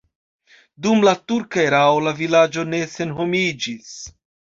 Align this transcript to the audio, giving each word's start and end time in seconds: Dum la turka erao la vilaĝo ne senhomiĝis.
Dum 0.85 1.03
la 1.07 1.11
turka 1.31 1.61
erao 1.65 1.99
la 2.05 2.13
vilaĝo 2.21 2.63
ne 2.71 2.79
senhomiĝis. 2.95 3.93